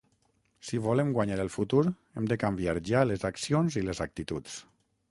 Si 0.69 0.79
volem 0.85 1.11
guanyar 1.17 1.37
el 1.43 1.51
futur, 1.57 1.83
hem 1.91 2.31
de 2.33 2.39
canviar 2.45 2.77
ja 2.91 3.07
les 3.13 3.31
accions 3.33 3.79
i 3.83 3.87
les 3.91 4.05
actituds. 4.09 4.63